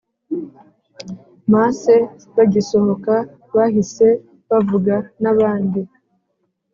Masse 1.51 1.95
bagisohoka 2.35 3.13
bahise 3.55 4.07
bavuga 4.49 4.95
n 5.21 5.23
abandi 5.31 5.81